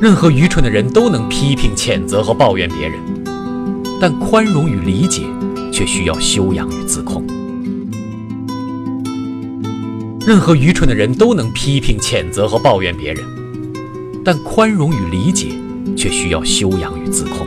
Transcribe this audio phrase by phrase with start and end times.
[0.00, 2.98] 任何愚蠢的人都能批评谴责和抱怨别人
[4.00, 5.24] 但宽容与理解
[5.70, 7.22] 却需要修养与自控。
[10.26, 13.22] 任何愚蠢的人都能批评谴责和抱怨别人
[14.24, 15.48] 但宽容与理解
[15.94, 17.46] 却需要修养与自控